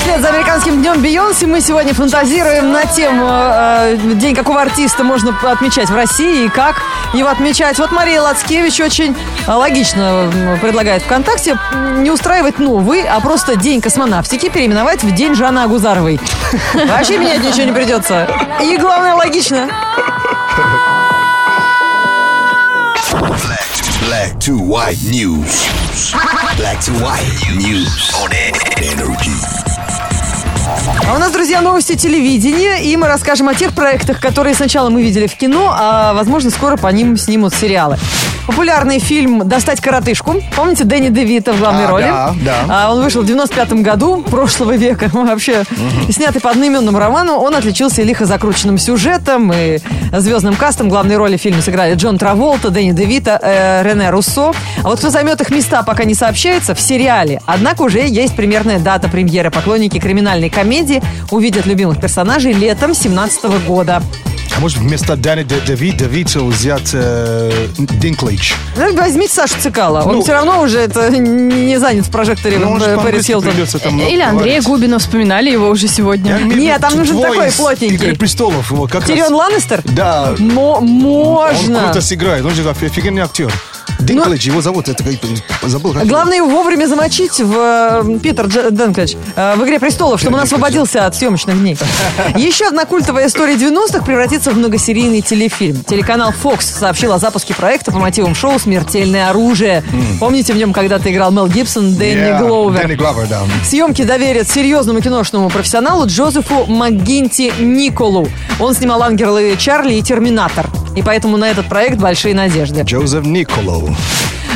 Вслед 0.00 0.20
за 0.22 0.28
американским 0.30 0.80
днем 0.80 1.02
Бейонсе 1.02 1.46
мы 1.46 1.60
сегодня 1.60 1.92
фантазируем 1.92 2.72
на 2.72 2.86
тему 2.86 3.28
э, 3.28 3.96
День 4.14 4.34
какого 4.34 4.62
артиста 4.62 5.04
можно 5.04 5.36
отмечать 5.50 5.90
в 5.90 5.94
России 5.94 6.46
и 6.46 6.48
как 6.48 6.76
его 7.12 7.28
отмечать. 7.28 7.78
Вот 7.78 7.92
Мария 7.92 8.20
Лацкевич 8.20 8.80
очень 8.80 9.16
э, 9.46 9.50
логично 9.52 10.30
предлагает 10.60 11.02
ВКонтакте 11.02 11.58
не 11.98 12.10
устраивать 12.10 12.58
новый, 12.58 13.02
а 13.02 13.20
просто 13.20 13.56
День 13.56 13.80
космонавтики 13.80 14.48
переименовать 14.48 15.02
в 15.02 15.14
День 15.14 15.34
Жанны 15.34 15.60
Агузаровой. 15.60 16.20
Вообще 16.74 17.18
менять 17.18 17.42
ничего 17.42 17.64
не 17.64 17.72
придется. 17.72 18.28
И 18.60 18.76
главное, 18.76 19.14
логично. 19.14 19.68
Black 24.08 24.38
to 24.40 24.58
white 24.58 24.98
news. 25.04 25.68
Black 26.56 26.80
to 26.80 26.92
white 27.00 27.22
news 27.56 28.12
on 28.14 28.32
energy. 28.82 29.71
А 31.08 31.14
у 31.14 31.18
нас, 31.18 31.30
друзья, 31.32 31.60
новости 31.60 31.96
телевидения, 31.96 32.82
и 32.82 32.96
мы 32.96 33.06
расскажем 33.06 33.48
о 33.48 33.54
тех 33.54 33.72
проектах, 33.74 34.20
которые 34.20 34.54
сначала 34.54 34.88
мы 34.88 35.02
видели 35.02 35.26
в 35.26 35.34
кино, 35.36 35.74
а, 35.78 36.14
возможно, 36.14 36.50
скоро 36.50 36.76
по 36.76 36.88
ним 36.88 37.16
снимут 37.16 37.54
сериалы. 37.54 37.98
Популярный 38.46 38.98
фильм 38.98 39.46
«Достать 39.48 39.80
коротышку». 39.80 40.34
Помните 40.56 40.82
Дэнни 40.84 41.10
Девита 41.10 41.52
в 41.52 41.58
главной 41.60 41.84
А, 41.84 41.88
роли? 41.90 42.02
да, 42.02 42.34
да. 42.44 42.54
А, 42.68 42.92
он 42.92 43.02
вышел 43.02 43.22
в 43.22 43.26
95 43.26 43.74
году 43.82 44.22
прошлого 44.22 44.74
века. 44.76 45.10
Вообще, 45.12 45.62
снятый 46.10 46.40
по 46.40 46.50
одноименному 46.50 46.98
роману, 46.98 47.34
он 47.34 47.54
отличился 47.54 48.02
лихо 48.02 48.24
закрученным 48.26 48.78
сюжетом 48.78 49.52
и 49.54 49.78
звездным 50.12 50.56
кастом. 50.56 50.88
Главные 50.88 51.18
роли 51.18 51.36
в 51.36 51.40
фильме 51.40 51.62
сыграли 51.62 51.94
Джон 51.94 52.18
Траволта, 52.18 52.70
Дэнни 52.70 52.92
Девита, 52.92 53.38
э, 53.40 53.82
Рене 53.84 54.10
Руссо. 54.10 54.52
А 54.82 54.88
вот 54.88 54.98
кто 54.98 55.10
займет 55.10 55.40
их 55.40 55.50
места, 55.50 55.82
пока 55.84 56.02
не 56.04 56.14
сообщается, 56.14 56.74
в 56.74 56.80
сериале. 56.80 57.40
Однако 57.46 57.82
уже 57.82 58.00
есть 58.00 58.34
примерная 58.34 58.80
дата 58.80 59.08
премьеры. 59.08 59.50
Поклонники 59.50 60.00
криминальной 60.00 60.48
комедии 60.50 60.61
увидят 61.30 61.66
любимых 61.66 62.00
персонажей 62.00 62.52
летом 62.52 62.94
17 62.94 63.44
года. 63.66 64.02
А 64.54 64.60
может 64.60 64.76
вместо 64.78 65.16
Дани 65.16 65.44
Д- 65.44 65.60
Давид 65.66 65.96
Давида 65.96 66.40
взять 66.40 66.90
э, 66.92 67.50
Динклейдж? 67.78 68.52
Ну, 68.76 68.94
Возьмите 68.94 69.32
Сашу 69.32 69.54
Цикала. 69.58 70.02
Он 70.02 70.16
Ну, 70.16 70.22
все 70.22 70.32
равно 70.34 70.60
уже 70.60 70.78
это 70.78 71.08
не 71.08 71.78
занят 71.78 72.04
в 72.06 72.10
прожекторе 72.10 72.58
Ну, 72.58 72.72
он 72.72 72.82
э, 72.82 72.98
Пэрис 72.98 73.24
Хилтон. 73.26 73.54
там 73.82 73.98
Или 73.98 74.20
Андрея. 74.20 74.60
Губина 74.60 74.98
вспоминали 74.98 75.50
его 75.50 75.70
уже 75.70 75.88
сегодня. 75.88 76.36
Я 76.36 76.44
Нет, 76.44 76.80
там 76.82 76.96
нужен 76.96 77.18
такой 77.22 77.50
плотненький. 77.50 77.94
«Игры 77.96 78.14
престолов. 78.14 78.70
вот 78.72 78.90
как 78.90 79.06
Тирион 79.06 79.30
раз. 79.30 79.38
Ланнистер? 79.38 79.80
Да. 79.84 80.34
Он 80.54 80.84
можно. 80.86 81.84
круто 81.84 82.02
сыграет. 82.02 82.44
Он 82.44 82.50
же 82.54 82.68
офигенный 82.68 83.22
актер. 83.22 83.50
Динклейдж, 84.00 84.46
его 84.46 84.60
зовут. 84.60 84.88
Это 84.88 85.02
как- 85.04 85.68
забыл. 85.70 85.92
как. 85.92 86.06
Главное 86.06 86.36
его 86.38 86.48
вовремя 86.48 86.86
замочить 86.86 87.40
в 87.40 87.52
э, 87.56 88.18
Питер 88.22 88.46
Дж- 88.46 88.70
Дэнклэдж, 88.70 89.14
э, 89.36 89.54
в 89.56 89.64
«Игре 89.64 89.78
престолов», 89.78 90.20
чтобы 90.20 90.36
он 90.36 90.42
освободился 90.42 91.06
от 91.06 91.14
съемочных 91.14 91.58
дней. 91.58 91.76
Еще 92.36 92.66
одна 92.66 92.84
культовая 92.84 93.28
история 93.28 93.54
90-х 93.54 94.04
превратится 94.04 94.50
в 94.50 94.56
многосерийный 94.58 95.20
телефильм. 95.20 95.82
Телеканал 95.84 96.32
Fox 96.42 96.62
сообщил 96.62 97.12
о 97.12 97.18
запуске 97.18 97.54
проекта 97.54 97.92
по 97.92 97.98
мотивам 97.98 98.34
шоу 98.34 98.58
«Смертельное 98.58 99.30
оружие». 99.30 99.84
Помните, 100.20 100.52
в 100.52 100.56
нем 100.56 100.72
когда-то 100.72 101.12
играл 101.12 101.30
Мел 101.30 101.46
Гибсон, 101.46 101.94
Дэнни 101.94 102.38
Гловер. 102.38 102.80
Дэнни 102.82 102.94
Гловер, 102.96 103.26
да. 103.28 103.42
Съемки 103.64 104.02
доверят 104.02 104.48
серьезному 104.48 105.00
киношному 105.00 105.48
профессионалу 105.50 106.06
Джозефу 106.06 106.66
МакГинти 106.66 107.52
Николу. 107.60 108.28
Он 108.58 108.74
снимал 108.74 109.02
«Ангелы 109.02 109.56
Чарли» 109.58 109.94
и 109.94 110.02
«Терминатор». 110.02 110.68
И 110.94 111.02
поэтому 111.02 111.38
на 111.38 111.48
этот 111.48 111.68
проект 111.70 111.96
большие 111.96 112.34
надежды. 112.34 112.82
Джозеф 112.82 113.24
Николоу. 113.82 113.96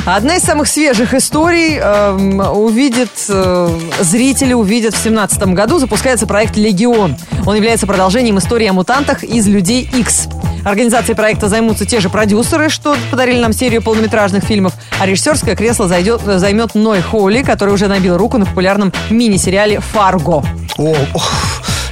Одна 0.05 0.37
из 0.37 0.43
самых 0.43 0.69
свежих 0.69 1.15
историй 1.15 1.79
эм, 1.79 2.39
увидит, 2.39 3.11
э, 3.29 3.79
зрители 4.01 4.53
увидят 4.53 4.95
в 4.95 5.03
2017 5.03 5.55
году. 5.55 5.79
Запускается 5.79 6.27
проект 6.27 6.57
«Легион». 6.57 7.17
Он 7.45 7.57
является 7.57 7.89
продолжением 7.89 8.39
истории 8.39 8.69
о 8.69 8.73
мутантах 8.73 9.25
из 9.25 9.49
«Людей 9.49 9.89
X. 9.93 10.29
Организацией 10.65 11.17
проекта 11.17 11.49
займутся 11.49 11.87
те 11.87 11.99
же 11.99 12.09
продюсеры, 12.09 12.69
что 12.69 12.97
подарили 13.11 13.41
нам 13.41 13.53
серию 13.53 13.83
полнометражных 13.83 14.45
фильмов, 14.45 14.75
а 15.01 15.07
режиссерское 15.07 15.57
кресло 15.57 15.89
зайдет, 15.89 16.23
займет 16.23 16.75
Ной 16.75 17.01
Холли, 17.03 17.43
который 17.43 17.75
уже 17.75 17.89
набил 17.89 18.17
руку 18.17 18.39
на 18.39 18.47
популярном 18.47 18.93
мини-сериале 19.11 19.81
«Фарго». 19.81 20.45
О, 20.79 20.95
о, 21.15 21.21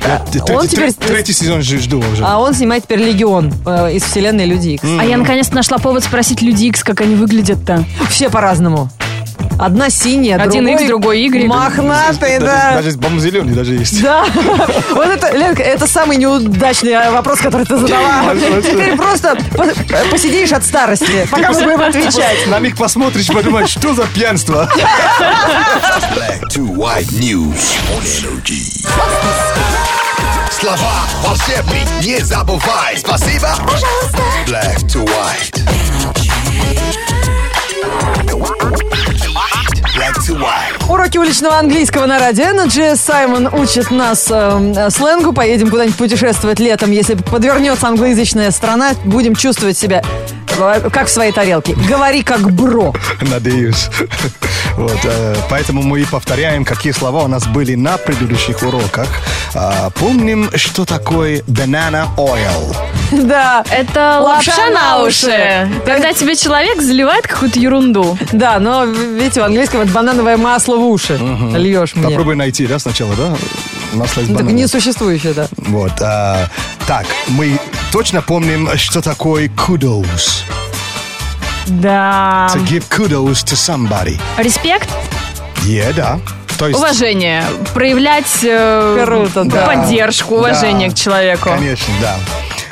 я 0.06 0.18
т- 0.18 0.40
он 0.40 0.46
третий, 0.60 0.68
теперь- 0.76 0.92
третий- 0.92 1.08
третий 1.14 1.32
сезон 1.32 1.62
жду 1.62 1.98
уже. 2.12 2.24
А 2.24 2.38
он 2.38 2.54
снимает 2.54 2.84
теперь 2.84 3.00
«Легион» 3.00 3.52
э, 3.66 3.92
из 3.94 4.02
вселенной 4.04 4.44
«Люди 4.46 4.70
Икс». 4.70 4.84
А 4.84 5.04
я 5.04 5.16
наконец-то 5.16 5.54
нашла 5.54 5.78
повод 5.78 6.04
спросить 6.04 6.42
Люди 6.42 6.66
Икс, 6.66 6.82
как 6.84 7.00
они 7.00 7.14
выглядят-то. 7.14 7.84
Все 8.10 8.28
по-разному. 8.30 8.90
Одна 9.58 9.88
синяя, 9.88 10.36
Один 10.36 10.64
другой 10.64 10.74
Икс, 10.74 10.88
другой 10.88 11.20
Y. 11.20 11.46
Мохнатый, 11.46 12.40
даже, 12.40 12.44
да. 12.46 12.72
даже, 12.82 12.92
по-моему, 12.98 13.20
зеленый 13.20 13.54
даже 13.54 13.74
есть. 13.74 14.02
Да. 14.02 14.24
Вот 14.94 15.06
это, 15.06 15.30
Ленка, 15.36 15.62
это 15.62 15.86
самый 15.86 16.16
неудачный 16.16 17.10
вопрос, 17.10 17.38
который 17.38 17.64
ты 17.64 17.76
задала. 17.78 18.34
Теперь 18.62 18.96
просто 18.96 19.36
по- 19.56 20.10
посидишь 20.10 20.50
от 20.52 20.64
старости, 20.64 21.26
пока 21.30 21.52
мы 21.52 21.62
будем 21.62 21.82
отвечать. 21.82 22.46
На 22.48 22.58
них 22.58 22.76
посмотришь, 22.76 23.28
подумаешь, 23.28 23.70
что 23.70 23.94
за 23.94 24.06
пьянство? 24.06 24.68
Black 26.14 26.42
to 26.50 26.66
white 26.74 27.10
news 27.12 27.76
on 27.92 28.02
energy. 28.02 29.83
Слова 30.60 31.06
волшебный, 31.22 31.82
не 32.00 32.20
забывай. 32.20 32.96
Спасибо. 32.96 33.48
Пожалуйста. 33.58 34.22
Black 34.46 34.76
to 34.86 35.04
white. 35.04 35.64
Black 39.96 40.14
to 40.26 40.38
white. 40.38 40.88
Уроки 40.88 41.18
уличного 41.18 41.58
английского 41.58 42.06
на 42.06 42.20
радио 42.20 42.44
Energy. 42.44 42.94
Саймон 42.94 43.48
учит 43.52 43.90
нас 43.90 44.28
э, 44.30 44.90
сленгу. 44.90 45.32
Поедем 45.32 45.70
куда-нибудь 45.70 45.96
путешествовать 45.96 46.60
летом. 46.60 46.92
Если 46.92 47.14
подвернется 47.14 47.88
англоязычная 47.88 48.50
страна, 48.52 48.92
будем 49.04 49.34
чувствовать 49.34 49.76
себя 49.76 50.02
э, 50.02 50.43
как 50.90 51.06
в 51.06 51.10
своей 51.10 51.32
тарелке. 51.32 51.74
Говори 51.88 52.22
как 52.22 52.50
бро. 52.52 52.94
Надеюсь. 53.20 53.88
Вот, 54.76 54.98
э, 55.04 55.36
поэтому 55.48 55.82
мы 55.82 56.00
и 56.00 56.04
повторяем, 56.04 56.64
какие 56.64 56.92
слова 56.92 57.22
у 57.22 57.28
нас 57.28 57.46
были 57.46 57.76
на 57.76 57.96
предыдущих 57.96 58.60
уроках. 58.62 59.06
А, 59.54 59.90
помним, 59.90 60.50
что 60.56 60.84
такое 60.84 61.42
banana 61.42 62.08
oil. 62.16 62.76
Да. 63.12 63.64
Это 63.70 64.18
лапша 64.20 64.70
на 64.70 65.02
уши. 65.04 65.70
Когда 65.86 66.12
тебе 66.12 66.34
человек 66.34 66.82
заливает 66.82 67.28
какую-то 67.28 67.60
ерунду. 67.60 68.18
Да, 68.32 68.58
но 68.58 68.84
видите, 68.84 69.42
в 69.42 69.44
английском 69.44 69.82
это 69.82 69.92
банановое 69.92 70.36
масло 70.36 70.74
в 70.76 70.84
уши. 70.88 71.16
Льешь 71.54 71.94
мне. 71.94 72.08
Попробуй 72.08 72.34
найти, 72.34 72.66
да, 72.66 72.80
сначала, 72.80 73.14
да? 73.14 73.36
Масло 73.92 74.22
из 74.22 74.26
Так 74.26 74.36
банана. 74.38 74.50
несуществующее, 74.56 75.34
да. 75.34 75.46
Вот. 75.56 75.92
а, 76.00 76.48
так, 76.88 77.06
мы 77.28 77.60
точно 77.94 78.22
помним, 78.22 78.68
что 78.76 79.00
такое 79.00 79.48
kudos. 79.48 80.42
Да. 81.68 82.50
To 82.52 82.60
give 82.66 82.82
kudos 82.90 83.44
to 83.44 83.54
somebody. 83.54 84.18
Респект? 84.36 84.88
Yeah, 85.64 85.92
да. 85.94 86.18
То 86.58 86.66
есть- 86.66 86.76
Уважение. 86.80 87.44
Проявлять 87.72 88.26
э, 88.42 89.04
Круто, 89.06 89.44
да. 89.44 89.66
поддержку, 89.66 90.34
уважение 90.38 90.88
Да, 90.88 90.94
к 90.94 90.98
человеку. 90.98 91.48
Конечно, 91.50 91.94
да. 92.00 92.16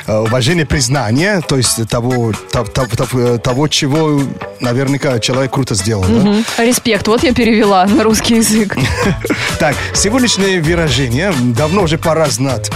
Э, 0.07 0.17
Уважение, 0.19 0.65
признание, 0.65 1.39
то 1.39 1.55
есть 1.55 1.87
того, 1.87 2.33
того, 2.51 2.67
того, 2.67 3.37
того, 3.37 3.67
чего 3.69 4.21
наверняка 4.59 5.19
человек 5.19 5.51
круто 5.53 5.73
сделал. 5.75 6.03
да? 6.03 6.09
Мгм. 6.09 6.45
Респект. 6.57 7.07
Вот 7.07 7.23
я 7.23 7.33
перевела 7.33 7.85
на 7.85 8.03
русский 8.03 8.35
язык. 8.35 8.75
Так, 9.59 9.75
сегодняшнее 9.95 10.61
выражение 10.61 11.31
давно 11.55 11.83
уже 11.83 11.97
пора 11.97 12.25
знать. 12.25 12.69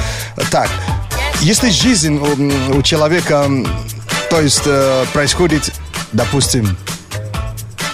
Так, 0.49 0.69
если 1.41 1.69
жизнь 1.69 2.17
м, 2.17 2.77
у 2.77 2.81
человека, 2.81 3.49
то 4.29 4.41
есть 4.41 4.63
э, 4.65 5.05
происходит, 5.13 5.71
допустим, 6.13 6.77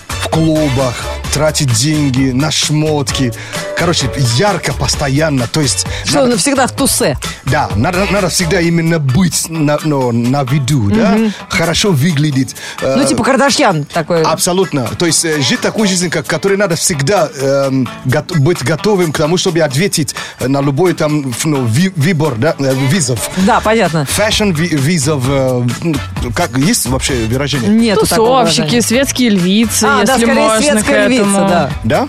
в 0.08 0.30
клубах, 0.30 0.96
тратить 1.34 1.74
деньги 1.74 2.32
на 2.32 2.52
шмотки, 2.52 3.34
короче, 3.78 4.10
ярко, 4.38 4.74
постоянно, 4.74 5.48
то 5.48 5.62
есть... 5.62 5.86
Что, 6.06 6.20
надо- 6.20 6.32
навсегда 6.32 6.68
в 6.68 6.72
тусе. 6.72 7.18
да, 7.46 7.70
надо, 7.76 8.06
надо 8.12 8.30
всегда 8.30 8.60
именно 8.62 9.00
быть 9.00 9.46
на, 9.50 9.78
ну, 9.84 10.12
на 10.12 10.44
виду, 10.44 10.90
да, 10.92 11.18
хорошо 11.50 11.92
выглядеть. 11.92 12.56
э, 12.82 12.96
Ну, 12.98 13.06
типа 13.06 13.24
Кардашьян 13.24 13.86
такой. 13.86 14.22
Абсолютно. 14.24 14.86
То 14.98 15.06
есть 15.06 15.26
э, 15.26 15.42
жить 15.42 15.62
такую 15.62 15.88
жизнь, 15.88 16.10
как, 16.10 16.26
которой 16.28 16.58
надо 16.58 16.76
всегда 16.76 17.30
эм, 17.36 17.88
гот- 18.06 18.38
быть 18.38 18.64
готовым 18.64 19.12
к 19.12 19.18
тому, 19.18 19.38
чтобы 19.38 19.60
ответить 19.62 20.16
э, 20.40 20.48
на 20.48 20.62
любой 20.62 20.94
там 20.94 21.34
ну, 21.44 21.66
вы- 21.66 21.94
выбор, 21.96 22.36
да, 22.36 22.56
э, 22.60 22.74
вызов. 22.90 23.30
Да, 23.38 23.60
понятно. 23.60 24.06
Fashion 24.06 24.52
вы- 24.52 24.70
вызов, 24.76 25.24
э, 25.28 25.68
ну, 25.82 25.96
как 26.36 26.58
есть 26.58 26.86
вообще 26.88 27.14
выражение? 27.26 27.96
Такого 27.96 28.42
Тусовщики, 28.44 28.62
выражения. 28.62 28.82
светские 28.82 29.30
львицы, 29.32 29.84
А, 29.86 30.04
да, 30.06 30.14
если 30.14 30.26
скорее 30.26 30.42
можно 30.42 30.62
светская 30.62 31.10
львица, 31.10 31.22
этому. 31.24 31.48
да. 31.50 31.72
Да? 31.84 32.08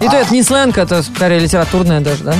И 0.00 0.08
то 0.08 0.16
это 0.16 0.32
не 0.32 0.42
сленг, 0.42 0.78
это 0.78 1.02
скорее 1.02 1.40
литературная 1.40 2.00
даже, 2.00 2.22
да? 2.24 2.34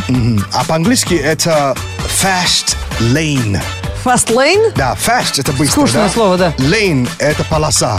А 0.55 0.64
по-английски 0.64 1.14
это 1.14 1.75
fast 2.23 2.77
lane. 3.01 3.61
Fast 4.05 4.29
lane? 4.35 4.73
Да, 4.77 4.97
fast 5.05 5.40
это 5.40 5.53
быстро, 5.53 5.73
Скучное 5.81 6.05
да? 6.05 6.09
слово, 6.11 6.37
да. 6.37 6.53
Lane 6.59 7.09
это 7.18 7.44
полоса. 7.44 7.99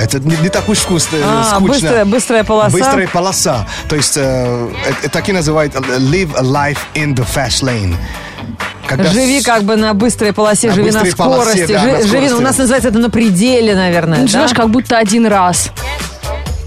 Это 0.00 0.18
не, 0.20 0.36
не 0.36 0.48
так 0.48 0.68
уж 0.68 0.78
вкусно, 0.78 1.16
э, 1.16 1.22
А, 1.24 1.44
скучно. 1.56 1.68
быстрая- 1.74 2.04
быстрая 2.04 2.44
полоса. 2.44 2.70
Быстрая 2.76 3.08
полоса. 3.08 3.66
То 3.88 3.96
есть 3.96 4.16
э, 4.16 4.68
э, 5.04 5.08
так 5.08 5.28
и 5.28 5.32
называют 5.32 5.74
э, 5.74 5.78
live 5.78 6.36
a 6.36 6.42
life 6.42 6.78
in 6.94 7.14
the 7.16 7.26
fast 7.34 7.62
lane. 7.64 7.94
Когда 8.86 9.10
Живи 9.10 9.40
с- 9.40 9.44
как 9.44 9.64
бы 9.64 9.76
на 9.76 9.92
быстрой 9.94 10.32
полосе, 10.32 10.68
На 10.68 10.74
живи 10.74 10.90
на 10.90 11.00
быстрой 11.00 11.14
полосе, 11.16 11.50
скорости. 11.50 11.72
да, 11.72 11.78
жи- 11.80 11.86
на 11.92 11.96
живи, 11.98 12.08
скорости. 12.08 12.34
у 12.34 12.40
нас 12.40 12.58
называется 12.58 12.88
это 12.88 12.98
на 12.98 13.10
пределе, 13.10 13.74
наверное. 13.74 14.20
Ну, 14.20 14.24
да? 14.26 14.30
Живешь 14.30 14.52
как 14.54 14.70
будто 14.70 14.96
один 14.98 15.26
раз. 15.26 15.70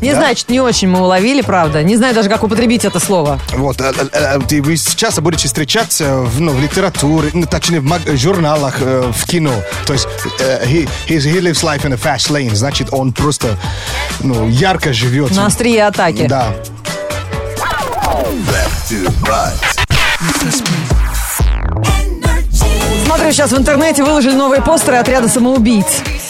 Не 0.02 0.12
Да? 0.12 0.18
знаю, 0.18 0.36
что 0.36 0.52
не 0.52 0.60
очень 0.60 0.88
мы 0.88 1.00
уловили, 1.02 1.42
правда. 1.42 1.84
Не 1.84 1.96
знаю 1.96 2.16
даже, 2.16 2.28
как 2.28 2.44
употребить 2.44 2.84
это 2.86 3.00
слово. 3.00 3.40
Вот, 3.54 3.80
э, 3.80 3.94
э, 3.96 4.08
э, 4.12 4.40
ты- 4.48 4.62
вы 4.62 4.76
сейчас 4.76 5.20
будете 5.20 5.48
встречаться 5.48 6.16
в, 6.22 6.42
ну, 6.42 6.52
в 6.54 6.60
литературе, 6.60 7.30
ну, 7.34 7.46
точнее, 7.46 7.82
в 7.82 7.86
маг- 7.86 8.16
журналах, 8.18 8.80
в 8.80 9.26
кино. 9.28 9.54
То 9.86 9.94
есть, 9.94 10.08
he, 10.66 10.90
he 11.08 11.18
lives 11.40 11.64
life 11.64 11.84
in 11.86 11.94
a 11.94 11.98
fast 11.98 12.32
lane. 12.32 12.56
Значит, 12.56 12.88
он 12.92 13.14
просто, 13.14 13.58
ну, 14.22 14.48
ярко 14.50 14.92
живет. 14.92 15.32
На 15.36 15.46
острие 15.46 15.86
атаки. 15.86 16.26
Да. 16.28 16.48
Back 18.48 18.72
to 18.90 19.08
right. 19.24 20.81
Смотрю, 23.14 23.34
сейчас 23.34 23.52
в 23.52 23.58
интернете 23.58 24.04
выложили 24.04 24.36
новые 24.36 24.62
постеры 24.62 24.96
отряда 24.96 25.28
самоубийц. 25.28 25.86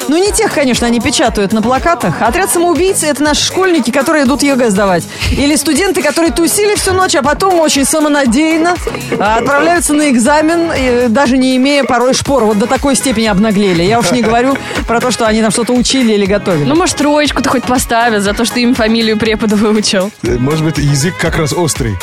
Ну, 0.07 0.17
не 0.17 0.31
тех, 0.31 0.51
конечно, 0.51 0.87
они 0.87 0.99
печатают 0.99 1.53
на 1.53 1.61
плакатах. 1.61 2.19
Отряд 2.23 2.49
самоубийц– 2.49 3.03
это 3.03 3.21
наши 3.21 3.45
школьники, 3.45 3.91
которые 3.91 4.25
идут 4.25 4.41
ЕГЭ 4.41 4.71
сдавать. 4.71 5.03
Или 5.29 5.55
студенты, 5.57 6.01
которые 6.01 6.31
тусили 6.31 6.73
всю 6.73 6.93
ночь, 6.93 7.13
а 7.13 7.21
потом 7.21 7.59
очень 7.59 7.85
самонадеянно 7.85 8.73
а, 9.19 9.35
отправляются 9.35 9.93
на 9.93 10.09
экзамен, 10.09 10.71
э, 10.75 11.07
даже 11.07 11.37
не 11.37 11.55
имея 11.57 11.83
порой 11.83 12.15
шпор. 12.15 12.45
Вот 12.45 12.57
до 12.57 12.65
такой 12.65 12.95
степени 12.95 13.27
обнаглели. 13.27 13.83
Я 13.83 13.99
уж 13.99 14.09
не 14.09 14.23
говорю 14.23 14.57
про 14.87 14.99
то, 14.99 15.11
что 15.11 15.27
они 15.27 15.43
там 15.43 15.51
что-то 15.51 15.73
учили 15.73 16.13
или 16.13 16.25
готовили. 16.25 16.67
Ну, 16.67 16.75
может, 16.75 16.97
троечку-то 16.97 17.47
хоть 17.47 17.63
поставят 17.63 18.23
за 18.23 18.33
то, 18.33 18.43
что 18.43 18.59
им 18.59 18.73
фамилию 18.73 19.19
препода 19.19 19.55
выучил. 19.55 20.11
Э, 20.23 20.35
Может 20.39 20.65
быть, 20.65 20.79
язык 20.79 21.13
как 21.19 21.37
раз 21.37 21.53
острый. 21.53 21.95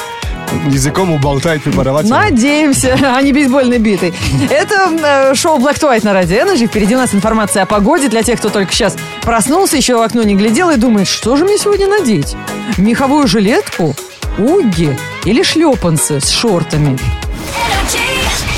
Языком 0.71 1.11
уболтает 1.13 1.63
преподаватель. 1.63 2.11
Надеемся, 2.11 2.99
а 3.17 3.21
не 3.23 3.33
бейсбольной 3.33 3.79
битой. 3.79 4.13
Это 4.51 4.91
э, 5.03 5.35
шоу 5.35 5.59
Black 5.59 5.79
to 5.81 5.91
White 5.91 6.05
на 6.05 6.13
Радио 6.13 6.37
Energy. 6.37 6.67
Впереди 6.67 6.95
у 6.95 6.99
нас 6.99 7.15
информация 7.15 7.63
о 7.63 7.67
погоде 7.67 8.09
для 8.09 8.23
тех, 8.23 8.39
кто 8.39 8.49
только 8.49 8.73
сейчас 8.73 8.97
проснулся, 9.23 9.77
еще 9.77 9.97
в 9.97 10.03
окно 10.03 10.23
не 10.23 10.35
глядел 10.35 10.71
и 10.71 10.77
думает, 10.77 11.09
что 11.09 11.37
же 11.37 11.45
мне 11.45 11.59
сегодня 11.59 11.87
надеть? 11.89 12.37
Меховую 12.77 13.27
жилетку? 13.27 13.95
Угги? 14.39 14.97
Или 15.25 15.43
шлепанцы 15.43 16.21
с 16.21 16.29
шортами? 16.31 16.99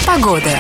Погода. 0.06 0.50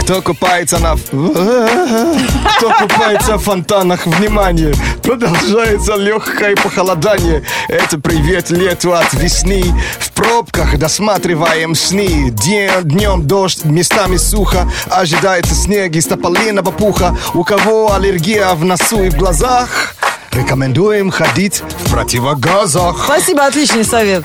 Кто 0.00 0.22
купается 0.22 0.78
на... 0.78 0.96
Кто 2.56 2.70
купается 2.80 3.36
в 3.36 3.42
фонтанах? 3.42 4.06
Внимание! 4.06 4.74
Продолжается 5.02 5.94
легкое 5.96 6.56
похолодание. 6.56 7.44
Это 7.68 7.98
привет 7.98 8.50
лету 8.50 8.92
от 8.92 9.12
весны. 9.14 9.64
В 9.98 10.12
пробках 10.12 10.78
досматриваем 10.78 11.74
сны. 11.74 12.30
Днем, 12.30 12.82
днем 12.84 13.26
дождь, 13.26 13.64
местами 13.64 14.16
сухо. 14.16 14.70
Ожидается 14.90 15.54
снег 15.54 15.94
из 15.94 16.06
тополиного 16.06 16.70
пуха. 16.70 17.16
У 17.34 17.44
кого 17.44 17.92
аллергия 17.92 18.52
в 18.54 18.64
носу 18.64 19.02
и 19.02 19.10
в 19.10 19.16
глазах? 19.16 19.94
Рекомендуем 20.32 21.10
ходить 21.10 21.62
в 21.84 21.90
противогазах. 21.90 23.04
Спасибо, 23.04 23.46
отличный 23.46 23.84
совет. 23.84 24.24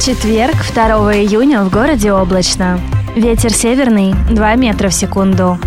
Четверг, 0.00 0.56
2 0.72 1.14
июня, 1.14 1.62
в 1.62 1.70
городе 1.70 2.10
облачно. 2.10 2.80
Ветер 3.14 3.52
северный 3.52 4.14
2 4.30 4.54
метра 4.54 4.88
в 4.88 4.94
секунду. 4.94 5.58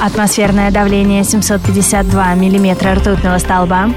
Атмосферное 0.00 0.70
давление 0.70 1.24
752 1.24 2.32
миллиметра 2.32 2.94
ртутного 2.94 3.36
столба. 3.36 3.90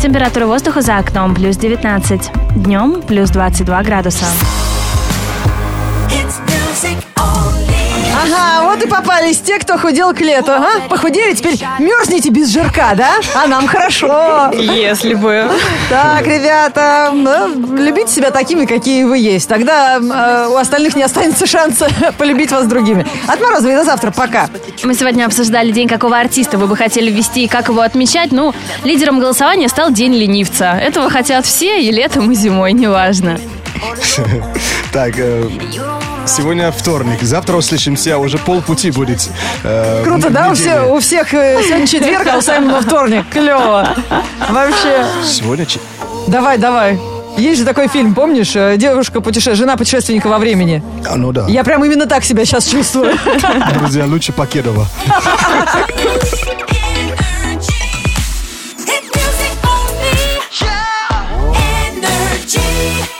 Температура 0.00 0.46
воздуха 0.46 0.80
за 0.80 0.96
окном 0.96 1.34
плюс 1.34 1.58
19. 1.58 2.30
Днем 2.56 3.02
плюс 3.02 3.28
22 3.28 3.82
градуса. 3.82 4.24
Ага, 8.22 8.64
вот 8.64 8.82
и 8.82 8.88
попались 8.88 9.40
те, 9.40 9.58
кто 9.58 9.78
худел 9.78 10.14
к 10.14 10.20
лету. 10.20 10.52
Ага, 10.52 10.88
похудели, 10.88 11.34
теперь 11.34 11.58
мерзнете 11.78 12.30
без 12.30 12.48
жирка, 12.48 12.92
да? 12.96 13.14
А 13.34 13.46
нам 13.46 13.66
хорошо. 13.66 14.50
Если 14.52 15.14
бы. 15.14 15.50
Так, 15.88 16.26
ребята, 16.26 17.10
ну, 17.12 17.76
любите 17.76 18.12
себя 18.12 18.30
такими, 18.30 18.64
какие 18.64 19.04
вы 19.04 19.18
есть. 19.18 19.48
Тогда 19.48 19.96
э, 19.96 20.48
у 20.48 20.56
остальных 20.56 20.94
не 20.94 21.02
останется 21.02 21.46
шанса 21.46 21.88
полюбить 22.18 22.52
вас 22.52 22.66
другими. 22.66 23.06
От 23.26 23.40
Морозовой 23.40 23.76
до 23.76 23.84
завтра. 23.84 24.10
Пока. 24.10 24.48
Мы 24.84 24.94
сегодня 24.94 25.26
обсуждали 25.26 25.72
день 25.72 25.88
какого 25.88 26.18
артиста 26.18 26.58
вы 26.58 26.66
бы 26.66 26.76
хотели 26.76 27.10
ввести 27.10 27.44
и 27.44 27.48
как 27.48 27.68
его 27.68 27.80
отмечать. 27.80 28.32
Ну, 28.32 28.54
лидером 28.84 29.18
голосования 29.20 29.68
стал 29.68 29.90
День 29.90 30.14
ленивца. 30.14 30.72
Этого 30.72 31.10
хотят 31.10 31.44
все, 31.44 31.80
и 31.80 31.90
летом, 31.90 32.30
и 32.30 32.34
зимой, 32.34 32.72
неважно. 32.72 33.38
Так, 34.92 35.14
э, 35.16 35.48
Сегодня 36.26 36.70
вторник, 36.70 37.20
завтра 37.22 37.56
услышимся, 37.56 38.14
а 38.14 38.18
уже 38.18 38.38
полпути 38.38 38.90
будет. 38.90 39.28
Э, 39.64 40.02
Круто, 40.04 40.30
да? 40.30 40.50
У, 40.50 40.54
все, 40.54 40.80
у 40.82 40.98
всех 41.00 41.34
э, 41.34 41.62
сегодня 41.66 41.86
четверг, 41.86 42.26
а 42.32 42.38
у 42.38 42.40
Саймона 42.40 42.80
вторник. 42.80 43.24
Клево. 43.30 43.88
Вообще. 44.48 45.04
Сегодня... 45.24 45.66
Давай, 46.28 46.58
давай. 46.58 46.98
Есть 47.36 47.60
же 47.60 47.64
такой 47.64 47.88
фильм, 47.88 48.14
помнишь? 48.14 48.54
Э, 48.54 48.76
девушка 48.76 49.20
путеше... 49.20 49.54
жена 49.54 49.76
путешественника 49.76 50.28
во 50.28 50.38
времени. 50.38 50.82
А, 51.08 51.16
ну 51.16 51.32
да. 51.32 51.46
Я 51.48 51.64
прям 51.64 51.84
именно 51.84 52.06
так 52.06 52.24
себя 52.24 52.44
сейчас 52.44 52.66
чувствую. 52.66 53.18
Друзья, 53.74 54.06
лучше 54.06 54.32
Покедова. 54.32 54.86
Energy. 61.94 63.11